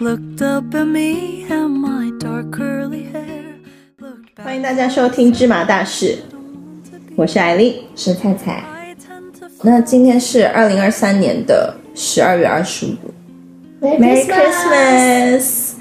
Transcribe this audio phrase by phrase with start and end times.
[0.00, 3.60] looked up at me and my dark curly hair.
[4.00, 6.16] Looked back 欢迎大家收听芝麻大事，
[7.16, 7.82] 我是艾丽。
[7.94, 8.64] 是菜菜
[9.60, 13.12] 那今天是二零二三年的十二月二十五
[13.82, 15.72] Merry，Christmas。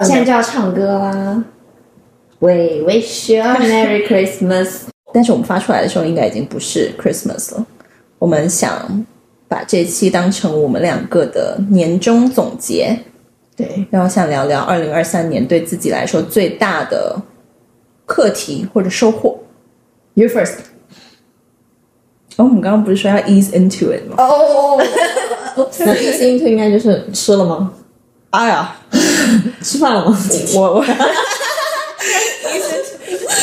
[0.00, 1.44] 现在就要唱歌啦。
[2.38, 4.84] We wish you a Merry Christmas。
[5.12, 7.66] 但是我们发出来的时候，应该已经不是 Christmas 了。
[8.18, 9.04] 我们想
[9.48, 12.98] 把这期当成我们两个的年终总结，
[13.60, 17.20] 对，然后想聊聊二零二三年对自己来说最大的
[18.06, 19.38] 课题或者收获。
[20.14, 20.54] You first。
[22.36, 24.16] 哦，我们刚刚不是说要 ease into it 吗？
[24.18, 24.82] 哦，
[25.80, 27.72] 那第一次 into 应该就是吃了吗？
[28.30, 28.76] 哎呀，
[29.62, 30.18] 吃饭了吗？
[30.54, 30.84] 我我，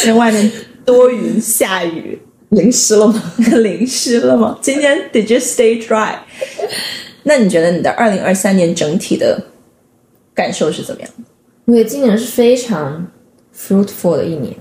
[0.06, 0.50] 因为外面
[0.86, 3.22] 多云下雨，淋湿了吗？
[3.38, 4.58] 淋湿了吗？
[4.62, 6.16] 今天 Did you stay dry？
[7.24, 9.38] 那你觉得你的二零二三年整体的
[10.38, 11.10] 感受是怎么样？
[11.66, 13.08] 我觉得今年是非常
[13.54, 14.56] fruitful 的一年。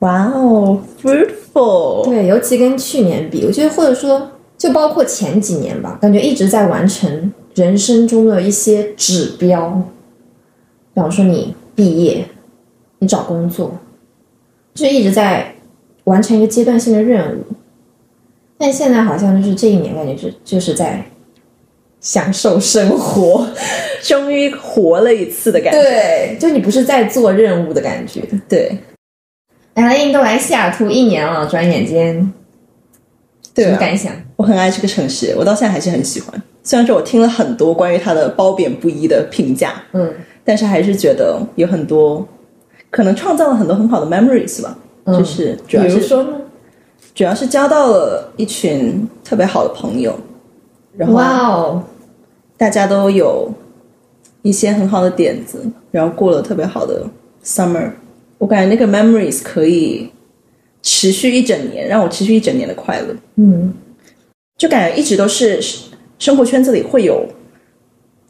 [0.00, 9.82] 哇哦，fruitful，对，尤其跟去年比，我觉得或者说就包括前几年吧，感觉一直在完成人生中的一些指标，
[10.92, 12.28] 比方说你毕业，
[12.98, 13.78] 你找工作，
[14.74, 15.54] 就一直在
[16.04, 17.44] 完成一个阶段性的任务。
[18.58, 21.04] 但现在好像就是这一年，感觉就就是在
[22.00, 23.46] 享受生活，
[24.04, 25.80] 终于活了一次的感觉。
[25.80, 28.20] 对，就你不是在做任务的感觉。
[28.46, 28.70] 对
[29.74, 32.32] 来了印度来西雅图一年了，转眼间，
[33.54, 34.12] 对啊，什么感想？
[34.36, 36.42] 我很爱这个城市，我到现在还是很喜欢。
[36.62, 40.12] 虽然说我听了很多关于它的褒贬不一的评价，嗯
[40.44, 42.26] 但是还是觉得有很多
[42.90, 44.76] 可能创造了很多很好的 memories 吧。
[45.04, 46.40] 嗯，就是主要是比如说呢？
[47.14, 50.14] 主要是交到了一群特别好的朋友，
[50.96, 51.82] 然后哇哦，
[52.56, 53.48] 大家都有
[54.44, 57.02] 一些很好的点子，然后过了特别好的
[57.42, 57.90] summer。
[58.36, 60.10] 我感觉那个 memories 可以
[60.82, 63.16] 持续一整年，让我持续一整年的快乐。
[63.36, 63.72] 嗯。
[64.58, 65.58] 就感觉一直都是
[66.18, 67.26] 生活圈子里会有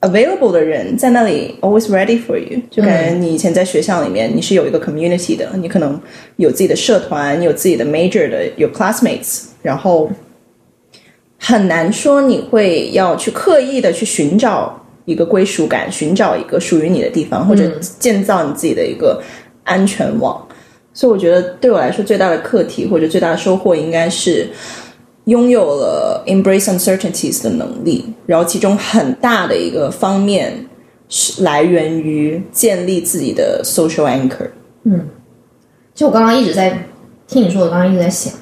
[0.03, 2.61] available 的人在那里 always ready for you。
[2.71, 6.01] 就感觉你以前在学校里面你是有一个 community 的，你可能
[6.37, 10.09] 有自己的社团，有自己的 major 的，有 classmates，然后
[11.39, 19.23] 很难说你会要去刻意的去寻找一个归属感，寻找一个属于你的地方，或者建造你自己的一个
[19.65, 20.47] 安全网。
[20.93, 24.49] 所以我觉得对我来说最大的课题或者最大的收获应该是
[25.25, 30.67] 拥有了 embrace uncertainties 的能力，然后其中很大的一个方面
[31.09, 34.49] 是来源于建立自己的 social anchor。
[34.85, 35.09] 嗯
[35.95, 36.87] 就我刚刚一直在
[37.27, 38.33] 听你说，我刚刚一直在想，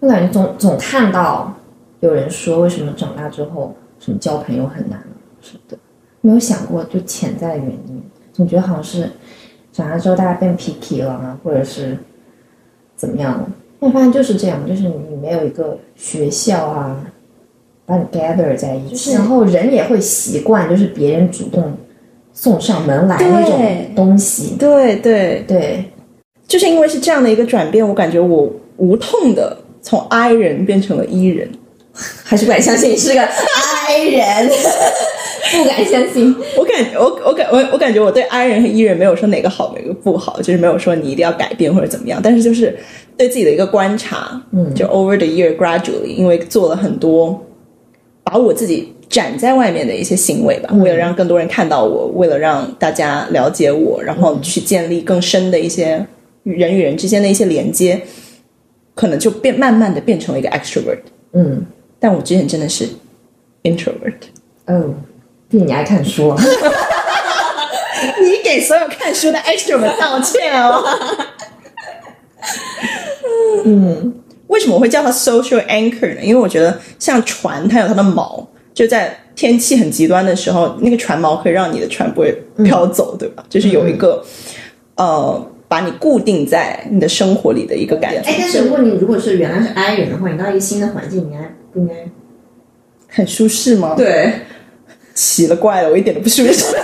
[0.00, 1.54] 我感觉总总看到
[2.00, 5.02] 有人说，为什么长大之后什么交朋友很难
[5.40, 5.78] 什么的，
[6.20, 8.02] 没有想过就潜在的原因，
[8.32, 9.08] 总觉得好像是
[9.72, 11.96] 长大之后大家变 picky 了啊，或者是
[12.96, 13.48] 怎么样了。
[13.80, 17.04] 但发现就是这样，就是你没有一个学校啊，
[17.86, 21.76] 把你 gather 在一起，然后人也会习惯，就是别人主动
[22.32, 24.56] 送上门来那种东西。
[24.58, 25.84] 对对，对，
[26.46, 31.50] 就是因为是这样的一个转变，我感觉我无痛的从 I 人变成了 E 人。
[32.24, 34.48] 还是不敢相信你是个 I 人，
[35.56, 36.34] 不敢相信。
[36.56, 42.76] 我感我我感我我感觉我对 I 人和 E 人没有说哪个好哪个不好，就是没有说你一定要改变或者怎么样，但是就是
[43.16, 47.46] 对自己的一个观察，嗯，就 over the year gradually，因为做了很多
[48.22, 56.06] 把我自己展在外面的一些行为吧，为了让更多人看到我，为了让大家了解我，然后去建立更深的一些
[56.42, 58.00] 人与人之间的一些连接，
[58.94, 60.98] 可能就变慢慢的变成了一个 extrovert，
[61.32, 61.64] 嗯，
[61.98, 62.86] 但我之前真的是
[63.62, 64.14] introvert。
[64.66, 64.94] 哦，
[65.50, 66.42] 毕竟你爱看书啊。
[68.22, 70.82] 你给所有看书的 extrovert 道歉哦。
[73.66, 74.14] 嗯，
[74.46, 76.22] 为什么我会叫它 social anchor 呢？
[76.22, 82.32] 因为我觉得像船，它有它的锚，就在天气很极端的时候，那个船锚可以让你的船不会
[82.64, 83.44] 飘走，对吧？
[83.50, 84.24] 就是有一个、
[84.96, 88.20] 呃，把你固定在你的生活里的一个感觉。
[88.20, 91.42] 哎，但是如果你如果是原来是 I 人的话，你到一个新的环境，你还
[91.72, 91.94] 不应该？
[93.08, 94.32] 很舒适吗？，对，
[95.14, 96.64] 奇了怪了，我一点都不舒适。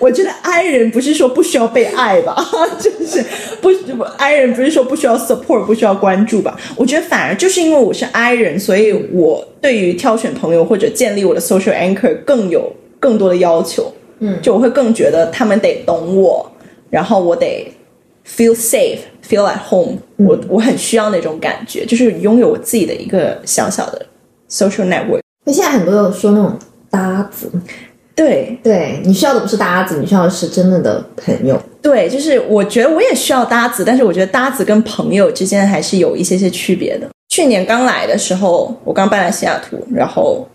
[0.00, 2.36] 我觉得 I 人不是说不需要被爱吧，
[2.80, 3.24] 就是
[3.60, 6.58] 不不 I 人不是说不需要 support 不需要关注吧。
[6.74, 13.94] 我觉得反而就是因为我是 I 人，所以我对于挑选朋友或者建立我的 social anchor 更有更多的要求。
[14.18, 16.50] 嗯，就我会更觉得他们得懂我，
[16.90, 17.72] 然后我得
[18.26, 18.98] feel safe,
[19.28, 20.36] feel at home 我。
[20.48, 24.04] 我很需要那种感觉，就是拥有我自己的一个小小的
[24.52, 25.22] social network。
[25.44, 26.56] 那现在很多有说那种
[26.90, 27.50] 搭子。
[28.14, 31.58] 对对你需要的不是搭子，你需要的是真正的朋友。
[31.80, 37.08] 对，就是我觉得我也需要搭子，但是我觉得搭子跟朋友之间还是有一些些区别的。
[37.30, 40.46] 去年刚来的时候，我刚搬来西雅图，然后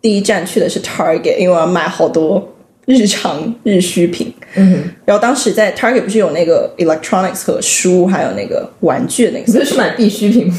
[0.00, 2.42] 第一站去的是 Target，因为我要买好多
[2.86, 4.32] 日常日需品。
[4.56, 10.54] 嗯，然后当时在 Target 不是有那个 electronics 和书，还有那个玩具的那个不是去买必需品吗？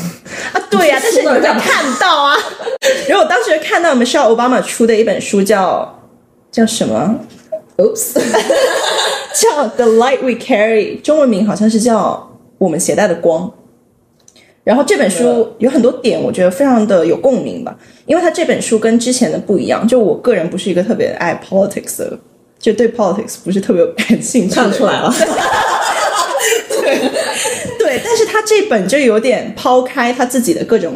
[0.53, 2.37] 啊，对呀、但是你会书哪干嘛看到啊。
[3.07, 6.03] 然后我当时看到 Michelle Obama 出的一本书叫
[6.51, 7.15] 叫什么
[7.77, 8.13] ？Oops，
[9.33, 13.47] 叫《The Light We Carry》，中文名好像是叫《我们携带的光》。
[14.65, 17.77] 然后这本书有很多点，我觉得非常的有共鸣吧，
[18.07, 19.87] 因为它这本书跟之前的不一样。
[19.87, 22.19] 就我个人不是一个特别爱 politics 的，
[22.59, 24.71] 就对 politics 不是特别感兴趣的人。
[24.71, 25.13] 看出来了。
[27.77, 30.95] 对，但是他这本就有点抛开他自己的各种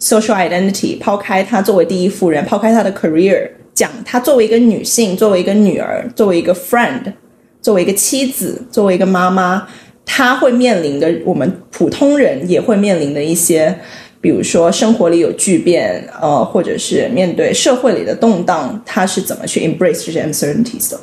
[0.00, 7.12] social identity，抛开他作为第一夫人，抛开他的 career，讲他作为一个女性，作为一个女儿，作为一个 friend，
[7.60, 9.66] 作为一个妻子，作为一个妈妈，
[10.06, 13.78] 她会面临的我们普通人也会面临的一些，
[14.20, 21.00] 比如说生活里有巨变，呃，或者是面对社会里的动荡，他是怎么去 embrace 这些 uncertainties 的。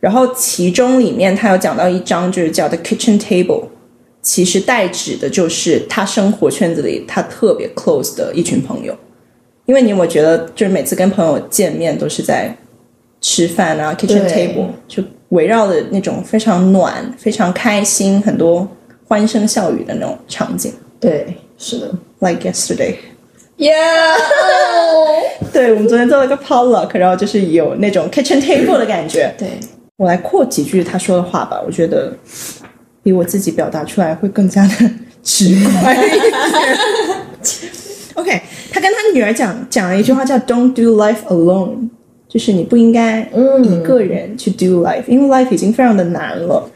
[0.00, 3.64] 然后其中里面他有讲到一章，就是叫 The Kitchen Table，
[4.22, 8.94] 其实代指的就是他生活圈子里他特别 close 的一群朋友。
[9.64, 12.56] 因为你有没有觉得，就是每次跟朋友见面都是在
[13.20, 18.66] 吃饭啊，kitchen table，就围绕的那种非常暖、非常开心、很多
[19.06, 21.90] 欢声笑语的那种场景对，是的。
[22.20, 22.94] ，like yesterday。
[23.58, 24.14] Yeah，
[25.52, 29.32] 对，我们昨天做了个 potluck，然后就是有那种 kitchen table 的感觉。
[29.38, 29.48] 对，
[29.96, 32.12] 我来扩几句他说的话吧，我觉得
[33.02, 34.90] 比我自己表达出来会更加的
[35.22, 36.32] 直观一点。
[38.14, 41.88] OK，他跟他女儿讲讲了一句话叫 “Don't do life alone”，
[42.27, 43.21] 就是你不应该
[43.63, 46.69] 一个人去 do life，、因为 life 已经非常的难了。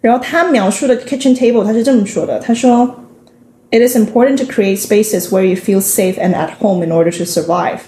[0.00, 2.88] 然后他描述的 kitchen table，他是这么说的：他说，
[3.70, 7.24] It is important to create spaces where you feel safe and at home in order to
[7.24, 7.80] survive.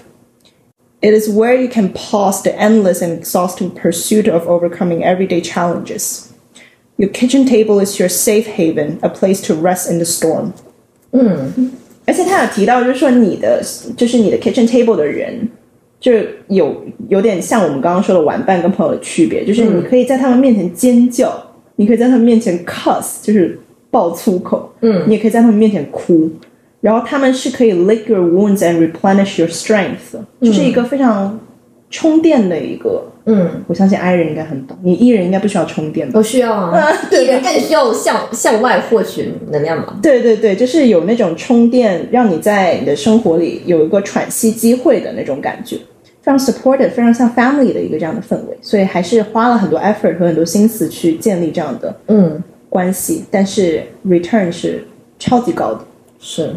[1.01, 6.27] It is where you can pause the endless and exhausting pursuit of overcoming everyday challenges.
[6.97, 10.51] Your kitchen table is your safe haven, a place to rest in the storm.
[12.05, 13.63] 而且他有提到，就是说你的，
[13.97, 15.49] 就是你的 kitchen table 的人，
[15.98, 16.12] 就
[16.48, 21.32] 有有点像我们刚刚说的玩伴跟朋友的区别，就是你可以在他们面前尖叫，
[21.76, 23.58] 你可以在他们面前 cuss，就是
[23.90, 26.30] 爆粗口，嗯，你也可以在他们面前哭，
[26.80, 31.38] 然后他们是可以 lick your wounds and replenish your strength，的就是一个非常
[31.90, 36.14] 充电的一个，嗯，我相信 I 人应该很懂，你 E 人应该不需要充电吧？
[36.18, 39.98] 我需要啊，艺人更需要向向外获取能量嘛。
[40.02, 45.76] 对对对，就是有那种充电，让你在你的生活里有一个喘息机会的那种感觉，
[46.22, 54.84] 非常 supportive，非常像 family 的一个这样的氛围，所以还是花了很多 effort 和很多心思去建立这样的嗯，关系，但是 return 是
[55.18, 55.80] 超级高的。
[56.18, 56.50] 是，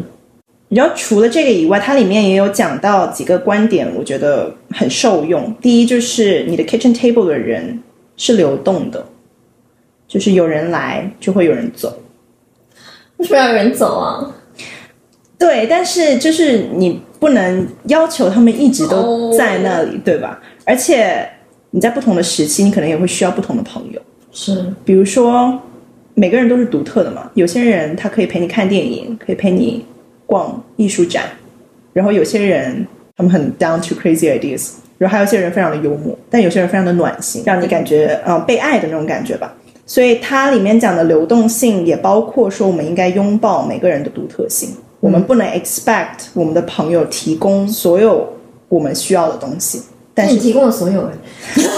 [0.70, 5.54] 然后除了这个以外，它里面也有讲到几个观点，我觉得很受用。
[5.60, 7.82] 第一就是你的 kitchen table 的人
[8.16, 9.04] 是流动的，
[10.06, 12.00] 就是有人来就会有人走。
[13.16, 14.34] 为什么要有人走啊？
[15.36, 20.40] 对，但是就是你不能要求他们一直都在那里对吧？
[20.64, 21.28] 而且
[21.70, 24.00] 你在不同的时期，你可能也会需要不同的朋友。
[24.30, 25.60] 是，比如说，
[26.14, 27.28] 每个人都是独特的嘛。
[27.34, 29.84] 有些人他可以陪你看电影，可以陪你
[30.30, 31.24] 逛艺术展，
[31.92, 39.52] 然后有些人他们很 down to crazy ideas，然后还有些人非常的幽默，但有些人非常的暖心，让你感觉呃被爱的那种感觉吧。
[39.84, 44.70] 所以它里面讲的流动性也包括说，我们应该拥抱每个人的独特性，
[45.00, 48.32] 我们不能 expect 我们的朋友提供所有
[48.68, 49.82] 我们需要的东西，
[50.14, 51.18] 但是你提供了所有人，
[51.58, 51.74] 真的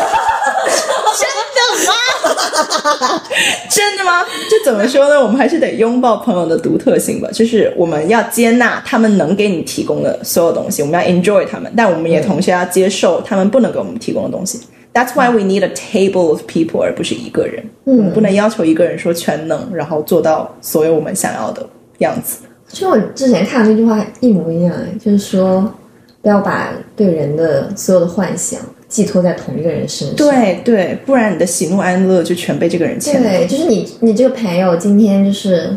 [1.89, 1.95] 吗？
[4.51, 5.21] 就怎么说呢？
[5.21, 7.29] 我们还是得拥抱朋友的独特性吧。
[7.33, 14.61] 就是我们要接纳他们能给你提供的所有东西，我们要 enjoy 他们，但我们也同时要接受他们不能给我们提供的东西。
[14.93, 17.65] That's why we need a table of people，而不是一个人。
[17.85, 21.67] 我们不能要求一个人说全能，然后做到所有我们想要的
[21.99, 22.39] 样子。
[22.69, 25.73] 就我之前看的那句话一模一样哎，就是说
[26.21, 28.61] 不要把对人的所有的幻想
[28.93, 30.15] 寄托在同一个人身上。
[30.17, 35.75] 对对，不然你的喜怒哀乐就全被这个人牵对，就是你你这个朋友今天就是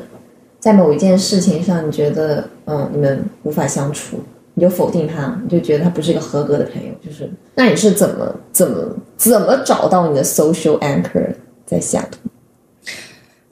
[0.60, 4.20] 在某一件事情上，你觉得嗯你们无法相处，
[4.56, 11.28] 你就否定他，你就觉得他不是一个合格的朋友，就是那你是怎么怎么怎么找到你的 social anchor
[11.66, 12.18] 在下图？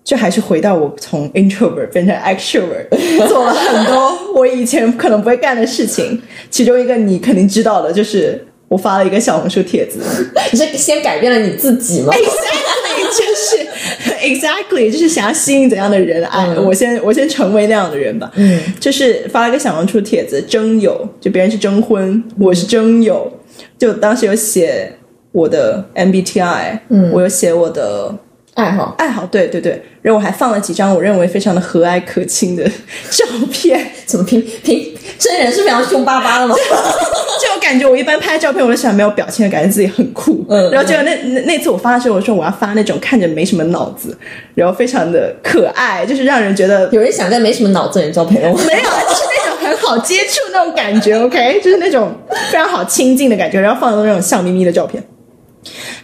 [0.03, 2.89] 就还是回到我从 introvert 变成 extrovert，
[3.29, 6.22] 做了很多我以前可能不会干的事情。
[6.50, 10.00] 其中一个你肯定知道的，就是我发了一个小红书帖子，
[10.51, 16.65] 你是先改变了你自己吗？exactly 就是 exactly 就是想要吸引怎样的人爱、嗯。
[16.65, 18.32] 我先我先成为那样的人吧。
[18.34, 23.32] 嗯，就是发了一个小红书帖子征友，就别人是征婚，我是征友，
[23.77, 24.92] 就当时有写
[25.32, 28.15] 我的 MBTI，嗯，我有写我的
[28.55, 32.63] 爱好爱好，对对对，然后我还放了几张我认为非常的和蔼可亲的
[33.10, 33.91] 照片。
[34.05, 36.53] 怎么拼拼真人是非常凶巴巴的吗？
[36.55, 40.45] 就我感觉我一般拍照片，我都喜欢没有表情的，感觉自己很酷。
[40.50, 44.15] 嗯然后结果那那那次我发的时候，我说我要发那种看着没什么脑子，
[44.53, 48.62] 然后非常的可爱，就是让人觉得有人想在没什么脑子的人交朋友吗？
[48.67, 52.13] 没有，就是那种很好接触那种感觉，OK，就是那种
[52.51, 55.01] 非常好亲近的感觉，然后放的那种笑眯眯的照片。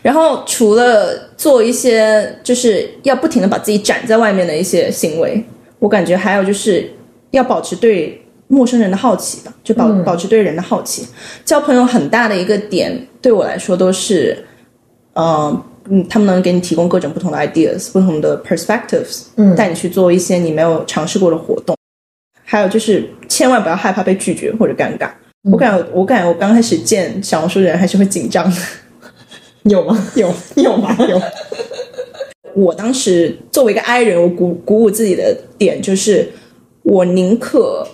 [0.02, 5.44] 然后除了做一些就是要不停的把自己展在外面的一些行为，
[5.80, 6.90] 我感觉还有就是
[7.32, 11.08] 要保持对陌生人的好奇吧，就保、保持对人的好奇。
[11.46, 14.46] 交朋友很大的一个点对我来说都是，
[15.14, 21.76] 嗯、嗯，他们能给你提供各种不同的 ideas、不同的 perspectives，嗯，带你去做一些你没有尝试过的活动。
[22.44, 25.10] 还有就是，千万不要害怕被拒绝或者尴尬。
[25.52, 28.58] 我感觉，我感觉我刚开始见小红书的人还是会紧张的。
[29.64, 29.98] 有吗？
[30.16, 30.96] 有有吗？
[31.10, 31.22] 有。
[32.56, 36.28] 我当时作为一个 I 人，我鼓鼓舞自己的点就是，
[36.84, 37.88] 我宁可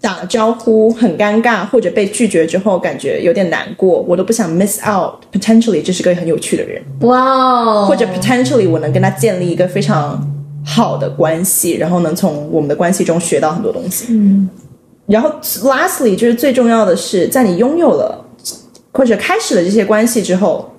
[0.00, 5.14] 打招呼很尴尬，或者被拒绝之后感觉有点难过，我都不想 miss out。
[5.32, 7.86] Potentially 这是个很有趣的人，哇哦！
[7.86, 10.20] 或者 potentially 我能跟他建立一个非常
[10.64, 14.06] 好的关系，然后能从我们的关系中学到很多东西。
[14.10, 14.48] 嗯。
[15.06, 18.24] 然后 lastly 就是最重要的是，在你拥有了
[18.92, 20.72] 或者开始了这些关系之后，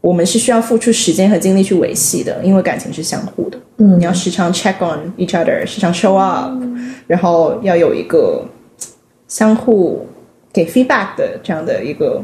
[0.00, 3.58] 我们是需要付出时间和精力去维系的，因为感情是相互的。
[3.78, 6.52] 嗯，你要时常 check on each other，时常 show up，、
[7.06, 8.44] 然后要有一个
[9.28, 10.06] 相互
[10.52, 12.22] 给 feedback 的这样的一个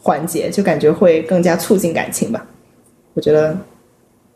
[0.00, 2.46] 环节，就感觉会更加促进感情吧。
[3.14, 3.56] 我觉得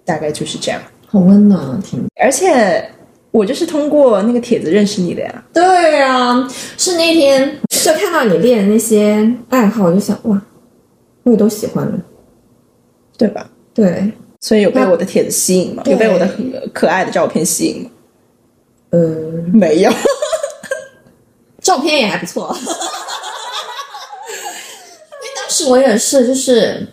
[0.05, 0.81] 大概就是这样。
[1.07, 2.05] 好温暖啊，听。
[2.21, 2.89] 而且
[3.31, 5.45] 我就是通过那个帖子认识你的呀。
[5.53, 10.41] 对啊，是那天就看到你练的那些爱好，我就想哇，
[11.23, 11.99] 我也都喜欢了。
[13.17, 13.51] 对吧？
[13.75, 14.11] 对，
[14.41, 15.83] 所以有被我的帖子吸引吗？
[15.87, 16.27] 有被我的
[16.73, 17.91] 可爱的照片吸引吗？
[18.91, 19.93] 嗯、没有。
[21.61, 22.49] 照片也还不错。
[22.57, 22.67] 因
[25.27, 26.89] 为当时我也是，就是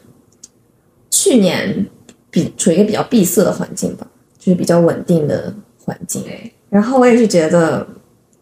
[1.09, 1.87] 去年
[2.29, 4.05] 比处于一个比较闭塞的环境吧，
[4.37, 5.53] 就是比较稳定的
[5.83, 6.23] 环境。
[6.69, 7.87] 然后我也是觉得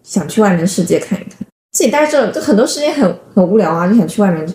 [0.01, 4.47] 想去外面的世界看一看，自己待着就很多时间很很无聊啊，就想去外面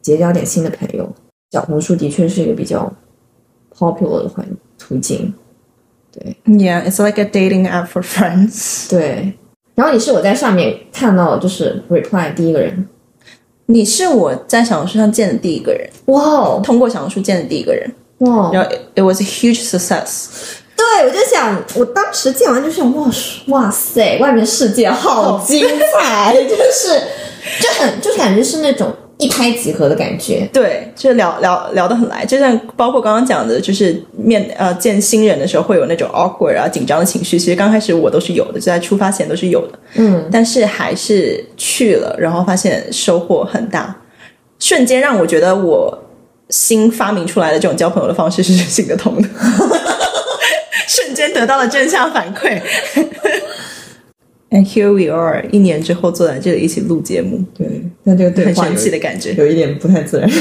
[0.00, 1.06] 结交点新的朋友。
[1.50, 2.90] 小红书的确是一个比较
[3.76, 5.34] popular 的环途径。
[6.10, 8.88] 对 Yeah, it's like a dating app for friends.
[8.88, 9.34] 对，
[9.74, 12.88] 然后你是我在上面看到就是 reply 第一个人。
[13.66, 18.50] 你是我在小红书上见的第一个人，哇哦通过小红书见的第一个人，哇！
[18.50, 20.57] 然后 it was a huge success。
[20.78, 23.10] 对，我就想，我当时见完就想，哇
[23.48, 27.02] 哇塞，外面世界好精彩，就是
[27.60, 30.48] 就很就是感觉是那种一拍即合的感觉。
[30.52, 43.94] 对，就是聊聊聊得很来，就像包括刚刚讲的，就是面呃见新人的时候会有那种 awkward 啊紧张的情绪，其实刚开始我都是有的，就在出发前都是有的，嗯，但是还是去了，然后发现收获很大，
[44.60, 45.98] 瞬间让我觉得我
[46.50, 49.28] 新发明出来的这种交朋友的方式是 行得通的，
[50.88, 52.60] 瞬间得到了正向反馈。
[54.50, 59.34] And here we are，一年之后坐在这里一起录节目，对，那这个对话很神奇的感觉。
[59.34, 60.30] 有一点不太自然。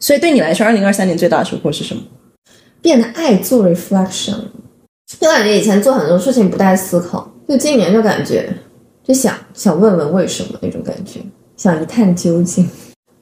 [0.00, 2.02] 所以对你来说，二零二三年最大的收获是什么？
[2.82, 4.36] 变得爱做 reflection，
[5.18, 8.46] 就感觉以前做很多事情不带思考，就今年就感觉
[9.02, 11.20] 就想想问问为什么那种感觉，
[11.56, 12.64] 想一探究竟。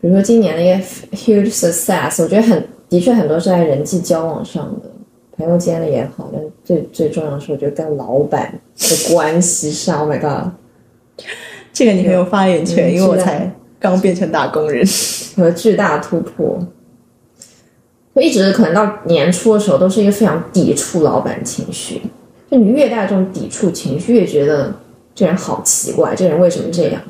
[0.01, 0.75] 比如说今年的一个
[1.17, 4.91] huge success，我觉得很的确很多是在人际交往上的，
[5.35, 10.53] 朋友间的也好，但最最重要的是，我觉得跟老板的关系上，Oh my god，
[11.73, 14.87] 这个你很有发言权，嗯因为我是才刚变成打工人。
[15.37, 16.59] 有了巨大的突破。
[18.13, 22.03] 我一直可能到年初的时候，都是一个非常抵触老板情绪。
[22.51, 24.71] 就你越带这种抵触情绪，越觉得
[25.15, 27.01] 这人好奇怪，这人为什么这样？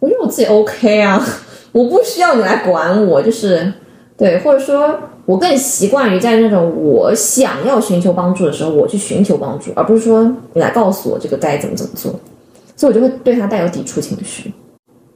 [0.00, 1.24] 我觉得我自己 OK 啊，
[1.70, 3.72] 我不需要你来管我，就是
[4.20, 10.22] 对，或者说我更习惯于在那种我想要寻求帮助的时候，我去寻求帮助，而不是说
[10.52, 12.12] 你来告诉我这个该怎么怎么做，
[12.76, 14.52] 所以我就会对他带有抵触情绪。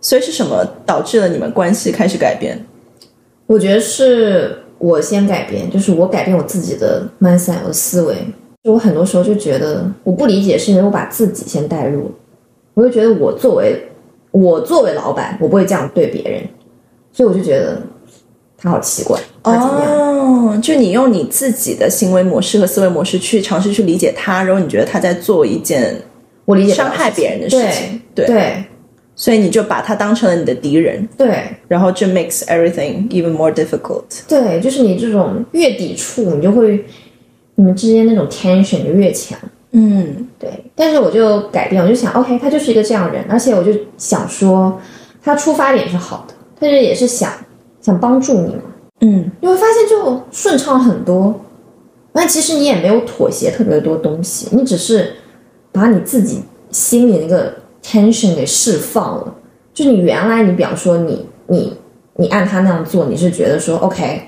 [0.01, 2.59] 所以是什么导致了你们关系开始改变？
[3.47, 8.17] 我觉得是我先改变，就是我改变我自己的 mindset，我的思维。
[8.63, 12.11] 就我很多时候就觉得我不理解，是因为我把自己先带入了，
[12.73, 13.87] 我就觉得我作为
[14.31, 16.43] 我作为老板，我不会这样对别人，
[17.13, 17.79] 所以我就觉得
[18.65, 19.21] 他好奇怪？
[19.43, 25.95] 哦，就你用你自己的行为模式和思维模式去尝试去理解他，然后你觉得他在做一件
[26.47, 28.65] 我理解伤害别人的事情，对对
[29.15, 34.03] 所以你就把他当成了你的敌人，对然后这 makes everything even more difficult。
[34.27, 36.85] 对，就是你这种越抵触，你就会
[37.57, 39.39] 你们之间那种 tension 就越强。
[39.73, 44.81] 嗯对，但是我就改变，我就想，OK，他就是一个这样的人，而且我就想说，
[45.23, 47.31] 他出发点是好的，但是也是想
[47.85, 48.63] 想帮助你嘛，
[49.03, 51.39] 嗯你会发现就顺畅很多。
[52.15, 55.13] 那其实你也没有妥协特别多东西，你只是
[55.71, 59.35] 把你自己心里那个 tension 给释放了。
[59.75, 61.77] 就你原来你比方说你你
[62.17, 64.23] 你按他那样做，你是觉得说 OK，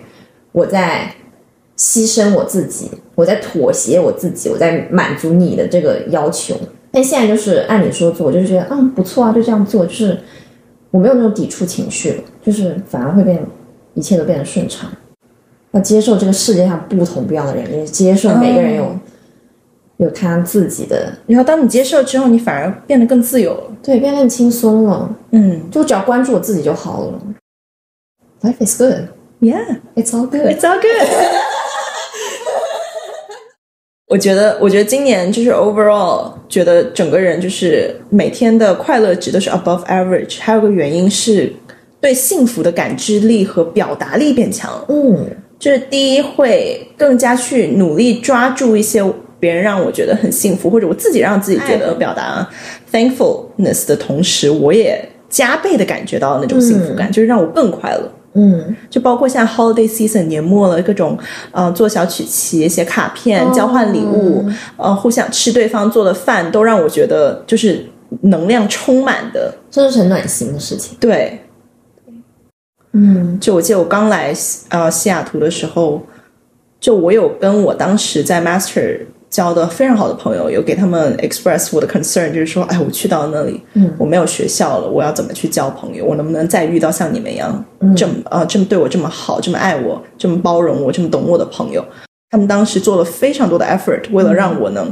[0.53, 1.15] 我在
[1.79, 6.55] 牺牲我自己，我在妥协我自己，我在满足你的这个要求。
[6.91, 10.19] 但现在就是按你说做，我就是觉得嗯不错啊，就这样做，就是
[10.91, 13.45] 我没有那种抵触情绪了，就是反而会变，
[13.95, 14.91] 一切都变得顺畅。
[15.73, 18.99] 要接受这个世界上不同不一样的人，也接受每个人有、哦
[19.99, 23.63] 有他自己的，然后当你接受之后，你反而变得更自由了。
[23.83, 25.17] 对，变得更轻松了。
[25.31, 27.19] 嗯就只要关注我自己就好了。
[28.43, 29.81] Life is good,，Yeah。
[29.95, 30.43] it's all good.
[30.43, 31.09] It's all good。
[34.09, 40.39] 我觉得，我觉得今年就是 overall，觉得整个人就是每天的快乐值都是 above average。
[40.41, 41.53] 还有个原因是
[42.01, 44.85] 对幸福的感知力和表达力变强。
[44.89, 49.03] 嗯就是第一会更加去努力抓住一些
[49.41, 52.47] 别人让我觉得很幸福，或者我自己让自己觉得表达
[52.93, 58.13] thankfulness 的同时，我也加倍的感觉到那种幸福感，就是让我更快乐。
[58.39, 61.19] 嗯就包括像 holiday season 年末了，各种
[61.53, 64.45] 呃做小曲奇、写卡片、哦交换礼物，
[64.77, 67.87] 呃互相吃对方做的饭，都让我觉得就是
[68.21, 69.55] 能量充满的。
[69.71, 70.97] 这是很暖心的事情。
[71.01, 71.41] 对，
[72.93, 74.35] 嗯就我记得我刚来
[74.69, 76.03] 呃西雅图的时候，
[76.79, 79.01] 就我有跟我当时在 master
[79.37, 86.07] 交的非常好的朋友，有给他们 express 我的 concern，就是说，哎，我去到那里，嗯我没有学校了，我要怎么去交朋友？
[86.07, 87.63] 我能不能再遇到像你们一样
[87.95, 91.85] 这么呃这么对我这么好、这么爱我、这么包容我、这么懂我的朋友？
[92.31, 94.91] 他们当时做了非常多的 effort，为了让我能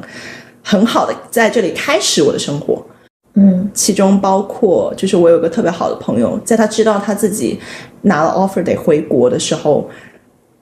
[0.62, 2.85] 很好的在这里开始我的生活。
[3.37, 7.59] 嗯其中包括就是我有个特别好的朋友，在他知道他自己
[8.02, 9.88] 拿了 offer 得回国的时候，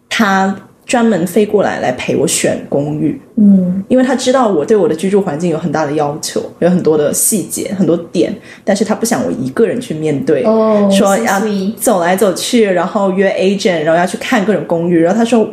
[0.08, 0.54] 他
[0.92, 8.30] 专门飞过来来陪我选公寓，嗯因为他知道我对我的居住环境有很大的要求，有很多的细节、很多点，
[8.62, 10.42] 但是他不想我一个人去面对。
[10.42, 11.40] 哦，说要
[11.78, 15.00] 走来走去，然后约 agent，然后要去看各种公寓。
[15.00, 15.48] 然后他说，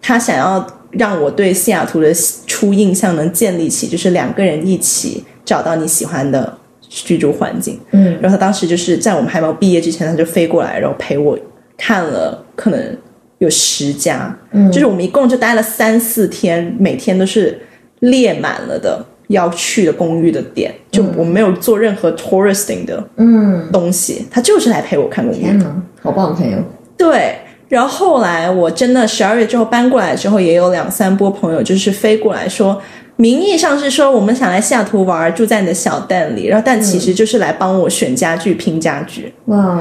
[0.00, 2.10] 他想要让我对西雅图的
[2.46, 7.78] 初印象能建立起，就是两个人一起找到你喜欢的居住环境。
[7.90, 11.38] 嗯然后他当时就是在我们还没有毕业之前，他就飞过来，然后陪我
[11.76, 12.96] 看了可能
[13.38, 17.58] 有十家，嗯就是我们一共就待了三四天，每天都是
[18.00, 25.58] 列满了的要去的公寓的点，就我们没有做任何 touristing 的嗯，东西，他就是来陪我看公寓
[26.00, 26.58] 好棒的朋友。
[26.96, 27.36] 对，
[27.68, 32.80] 然后后来我真的十二月之后搬过来之后，也有两三波朋友就是飞过来说，
[33.16, 39.32] 名义上是说我们想来西雅图玩，住在你的小店里，然后但其实就是来帮我选家具、拼家具。
[39.46, 39.80] 哇，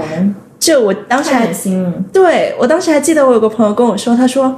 [0.59, 1.47] 就我当时还。
[2.11, 4.55] 对我当时还记得，我有个朋友跟我说，他说，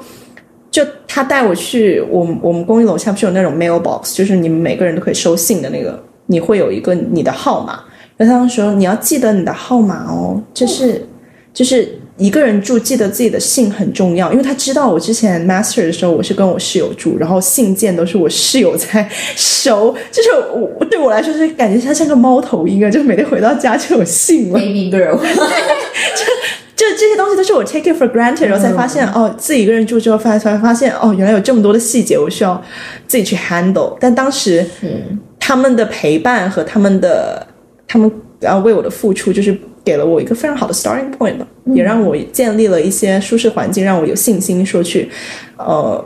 [0.71, 7.81] 就他带我去我们我们公寓楼下不是有那种 mailbox，就是你们每个人都可以收信的那个，你会有一个你的号码，
[8.17, 11.05] 然后他们说你要记得你的号码哦，就是
[11.53, 20.29] 就是一个人住，记得自己的信很重要，因为他知道我之前 master 的时候，我是跟我室友住，然后信件都是我室友在收，就是
[20.77, 24.59] 我对我来说是感觉他像个猫头鹰啊，就每天回到家就有信了。
[24.59, 25.17] Baby girl，
[26.75, 32.61] 就这些东西都是我 take it for granted，然后才发现、哦，自己一个人住之后发才发现哦，原来有这么多的细节我需要
[33.07, 33.95] 自己去 handle。
[33.99, 37.47] 但当时嗯他们的陪伴和他们的
[37.87, 38.11] 他们
[38.45, 39.57] 啊为我的付出，就是
[39.89, 45.09] 给了我一个非常好的 starting point 吧，也让我建立了一些舒适环境，让我有信心说去
[45.57, 46.05] 呃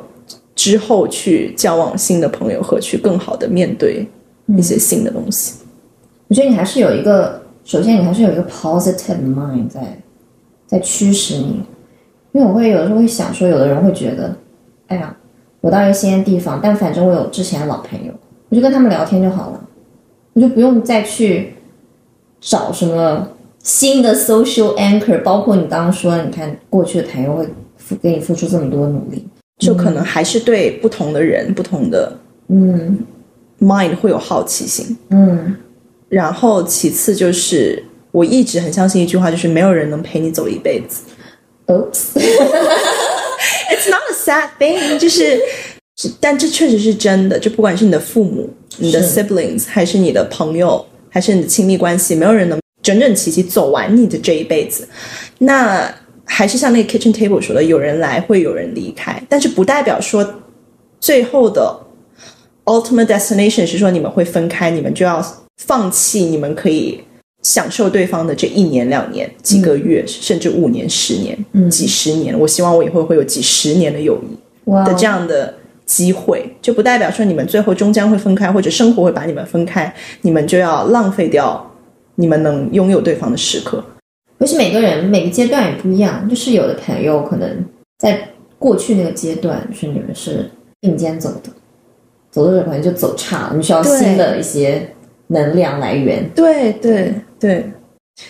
[0.55, 4.07] 之后去交往新的朋友和去更好的面对
[4.57, 5.55] 一些新的东西。
[6.29, 9.81] 我觉得你还是有一个，首先你还是有一个 positive mind 在
[10.65, 11.61] 在驱使你，
[12.31, 14.33] 因为我会有的时候会想说，有的人会觉得，
[14.87, 15.13] 哎呀，
[15.59, 18.13] 我到一个新的地方，但反正我有之前的老朋友，
[18.47, 19.59] 我就跟他们聊天就好了，
[20.31, 21.55] 我就不用再去
[22.39, 23.27] 找什么
[23.63, 27.47] 新的 social anchor，包括你刚刚说，你看过去的朋友会
[27.77, 29.25] 付给你付出这么多努力，
[29.57, 32.11] 就可能还是对不同的人、不同的
[32.49, 32.99] 嗯
[33.59, 34.97] mind 会有好奇心。
[35.09, 35.55] 嗯
[36.09, 41.01] 然后其次就是我一直很相信一句话，就是没有人能陪你走一辈子。
[41.65, 42.19] Oops，It's
[43.89, 45.41] not a sad thing，就是，
[46.19, 47.39] 但这确实是真的。
[47.39, 54.87] 就不管是你的父母、你的 siblings，还是你的朋友，还是你的亲密关系，没有人能整整齐齐走完你的这一辈子。
[55.39, 55.91] 那
[56.25, 60.23] 还是像那个 kitchen table 说的，有人来会有人离开，但是不代表说
[60.99, 61.75] 最后的
[62.65, 65.25] ultimate destination 是说你们会分开，你们就要
[65.63, 67.03] 放弃你们可以
[67.41, 72.37] 享受对方的这一年、两年、几个月，甚至五年、十年、几十年。
[72.39, 74.37] 我希望我以后会有几十年的友谊
[74.71, 75.53] 哇的这样的
[75.85, 81.69] 机会，就不代表说你们最后终将会分开，或者生活会把你们分开，你们就要浪费掉
[82.15, 83.83] 你们能拥有对方的时刻。
[84.39, 87.65] 尤其每个人每个阶段也不一样，就是有的朋友可能
[87.99, 90.49] 在过去那个阶段，就是你们是
[90.81, 91.49] 并肩走的，
[92.29, 94.89] 走着走着可能就走差了，你需要新的一些
[95.27, 96.29] 能量来源。
[96.35, 97.71] 对对对，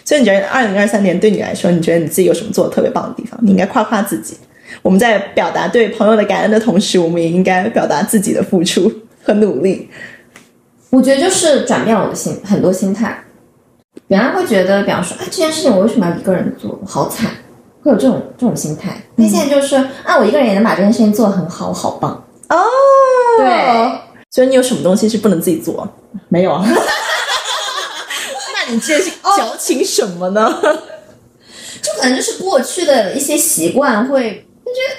[0.06, 3.39] 所以你觉得二零二三年对你来说，你觉得你自己有什么做的特别棒的地方？
[3.43, 4.38] 你应该夸夸自己。
[4.82, 8.91] 我们在表达对朋友的感恩的同时，我们也应该表达自己的付出
[9.24, 9.89] 和努力。
[10.91, 13.24] 我觉得就是转变我的心很多心态。
[14.08, 16.79] 原来会觉得，比方说，啊，这件事情我为什么要一个人做？
[16.86, 17.29] 好惨，
[17.84, 19.01] 会有这种这种心态。
[19.17, 22.12] 但现在就是，啊，我一个人也能把这件事情做得很好，我好棒。
[22.49, 22.58] 哦，
[23.38, 23.91] 对，
[24.29, 25.88] 所以你有什么东西是不能自己做？
[26.29, 26.63] 没有啊，
[28.53, 30.60] 那你这是矫情什么呢？
[31.82, 34.95] 就可能就是过去的一些习惯会，就觉得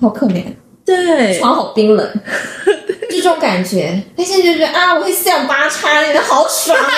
[0.00, 0.44] 好可怜，
[0.84, 2.06] 对，床好冰冷，
[3.08, 4.02] 就这种感觉。
[4.16, 6.92] 他现在就觉得啊，我会四仰八叉那个，好爽啊！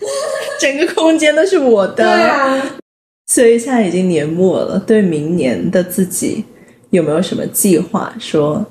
[0.60, 1.94] 整个空间都是我的。
[1.96, 2.62] 对啊，
[3.26, 6.44] 所以现在已经年末了，对明年的自己
[6.90, 8.12] 有没有什么计划？
[8.18, 8.64] 说，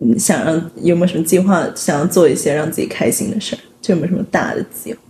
[0.00, 3.58] 嗯，想让有没有什么计划，想要做一些让自己开心的事儿？
[3.80, 5.00] 就有没有什么大的计划，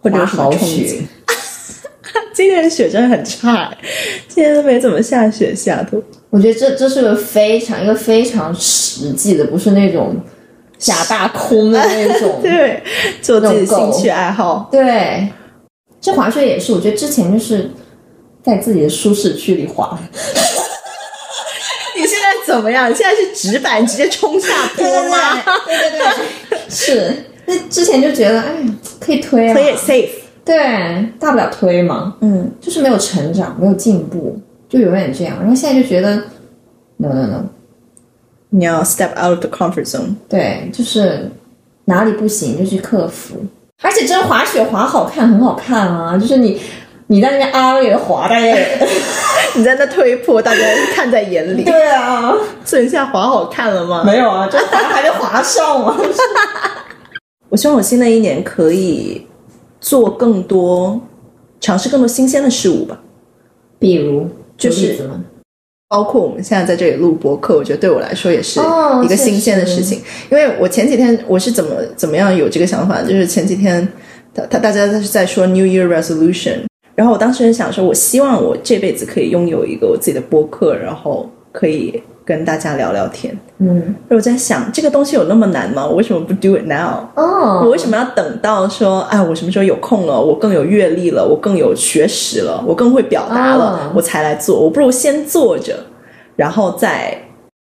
[0.00, 1.00] 或者有什么憧憬？
[2.34, 3.74] 今年的雪真的很差，
[4.28, 6.02] 今年都没怎么下雪，西雅图。
[6.30, 10.16] 我觉得这这是个非常一个非常实际的，不是那种
[10.82, 12.40] 假大空的那种。
[12.42, 12.82] 对，
[13.22, 14.68] 做自己的兴趣爱好。
[14.72, 15.28] 对，
[16.00, 17.70] 这滑雪也是，我觉得之前就是
[18.42, 19.96] 在自己的舒适区里滑，
[21.96, 22.90] 你现在怎么样？
[22.90, 25.42] 你现在是直板直接冲下坡吗？
[25.64, 25.98] 对对
[26.50, 27.14] 对，是。
[27.46, 28.52] 那之前就觉得，哎，
[28.98, 30.10] 可以推啊，可以 safe。
[30.44, 30.56] 对，
[31.20, 34.36] 大不了推嘛，嗯，就是没有成长，没有进步，
[34.68, 35.36] 就永远这样。
[35.38, 36.16] 然后现在就觉得
[36.96, 37.44] ，no no no，
[38.54, 40.14] 你要 step out of the comfort zone。
[40.28, 41.30] 对，就是
[41.86, 43.36] 哪里不行就去克服。
[43.80, 46.16] 而且真滑雪滑好看，很好看啊！
[46.18, 46.60] 就是你
[47.06, 48.86] 你在那边啊也滑，大家也
[49.56, 50.60] 你在那推坡，大家
[50.94, 51.64] 看在眼里。
[51.64, 52.32] 对啊，
[52.64, 54.04] 所以你现在滑好看了吗？
[54.04, 55.96] 没有啊，就滑还没滑上啊。
[57.48, 59.26] 我希望我新的一年可以
[59.80, 61.00] 做更多，
[61.60, 63.00] 尝试更多新鲜的事物吧。
[63.78, 65.10] 比如就是
[65.92, 68.58] 包括我们现在在这里录播客，我觉得对我来说也是
[69.04, 70.00] 一个新鲜的事情。
[70.30, 73.86] 因为我前几天我是怎么怎么样有这个想法，就是前几天
[74.32, 76.60] 他他大家是在说 New Year Resolution，
[76.94, 83.36] 然后我当时很想说，我希望我这辈子可以拥有一个我自己的播客，然后可以跟大家聊聊天。
[83.58, 85.86] 嗯，我在想，这个东西有那么难吗？
[85.86, 87.06] 我为什么不 do it now？
[87.14, 94.60] 哦，我为什么要等到说，哎，我什么时候有空了，我更有阅历了，我更有学识了，我更会表达了，哦我才来做？
[94.60, 95.78] 我不如先做着，
[96.36, 97.16] 然后再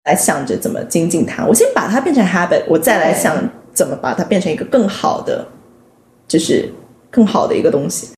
[0.05, 1.45] 来想着怎么精进它。
[1.47, 3.37] 我先把它变成 habit，我再来想
[3.73, 5.47] 怎么把它变成一个更好的，
[6.29, 6.69] 就是
[7.11, 8.09] 更好的一个东西。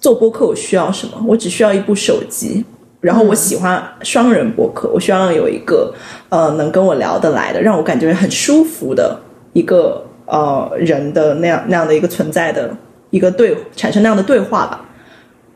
[0.00, 1.12] 做播客我需要什么？
[1.26, 2.64] 我只需要一部手机，
[3.04, 5.92] 然后我喜欢双人播客，我希望有一个
[6.30, 9.14] 呃能跟我聊得来的，让我感觉很舒服的
[9.52, 12.74] 一个呃人的那样那样的一个存在的
[13.10, 14.80] 一个对产生那样的对话吧。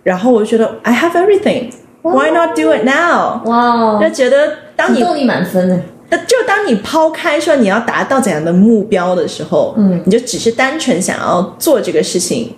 [0.02, 1.70] 然后我就觉得 I have everything,
[2.02, 3.40] why not do it now？
[3.46, 5.80] 哇就，觉得当你动力满分呢。
[6.10, 12.54] 那就当你抛开说你要达到怎样的目标的时候，嗯你就只是单纯想要做这个事情，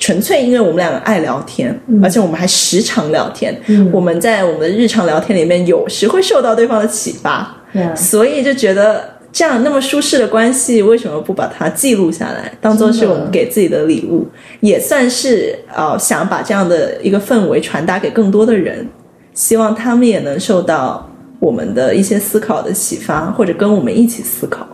[0.00, 3.54] 纯粹因为我们两个爱聊天，而且我们还时常聊天。
[3.66, 3.88] 嗯。
[3.92, 7.54] 我们在我们的日常聊天里面，有时会受到对方的启发，
[7.94, 14.26] 所以就觉得这样那么舒适的关系，为什么不把它记录下来，当做是我们给自己的礼物，
[14.60, 18.88] 也算是呃想把这样的一个氛围传达给更多的人，
[19.34, 21.06] 希望他们也能受到
[21.38, 24.66] 我们的一些思考的启发，或者跟我们一起思考，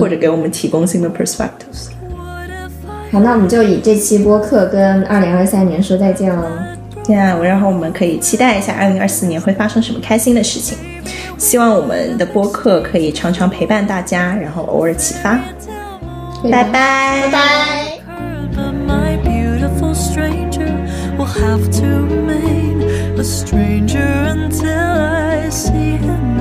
[0.00, 1.94] 或者给我们提供新的 perspectives。
[3.20, 6.42] 那我们就以这期播客跟二零二三年说再见喽。
[7.04, 10.76] 对啊，我然后我们可以期待一下二零二四年会发生什么开心的事情。
[11.38, 15.38] 希望我们的播客可以常常陪伴大家，然后偶尔启发。
[16.42, 17.38] 拜拜拜拜。
[18.54, 19.36] Bye bye bye
[21.36, 22.82] Have to remain
[23.18, 26.35] a stranger until I see him.